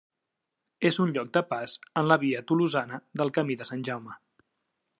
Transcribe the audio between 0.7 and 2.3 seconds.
És un lloc de pas en la